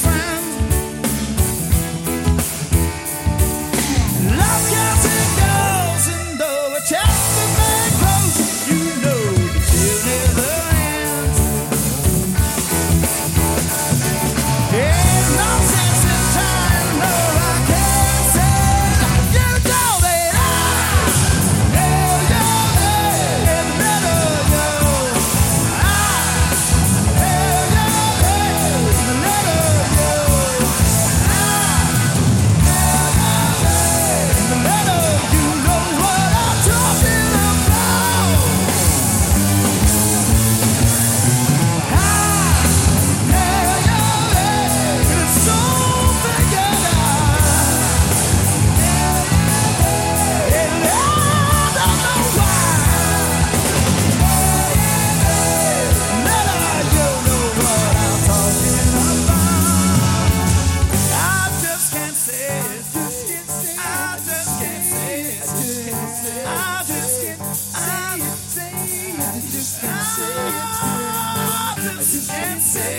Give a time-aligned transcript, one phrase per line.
[0.00, 0.21] friend.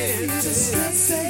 [0.06, 1.23] It's not.